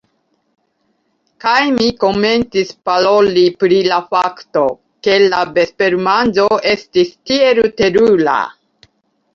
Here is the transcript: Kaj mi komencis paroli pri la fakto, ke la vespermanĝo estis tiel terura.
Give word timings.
Kaj 1.43 1.59
mi 1.75 1.89
komencis 2.05 2.73
paroli 2.89 3.43
pri 3.65 3.79
la 3.93 4.01
fakto, 4.15 4.65
ke 5.07 5.19
la 5.29 5.43
vespermanĝo 5.61 6.51
estis 6.75 7.15
tiel 7.31 7.63
terura. 7.83 8.43